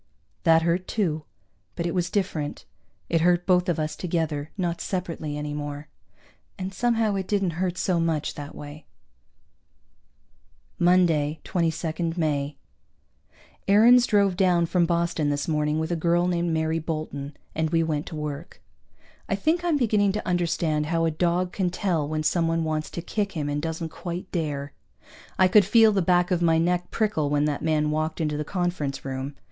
[0.45, 1.25] That hurt, too,
[1.75, 2.65] but it was different.
[3.07, 5.89] It hurt both of us together, not separately any more.
[6.57, 8.87] And somehow it didn't hurt so much that way.
[10.79, 12.57] Monday, 22 May.
[13.67, 17.83] Aarons drove down from Boston this morning with a girl named Mary Bolton, and we
[17.83, 18.59] went to work.
[19.29, 23.03] I think I'm beginning to understand how a dog can tell when someone wants to
[23.03, 24.73] kick him and doesn't quite dare.
[25.37, 28.43] I could feel the back of my neck prickle when that man walked into the
[28.43, 29.35] conference room.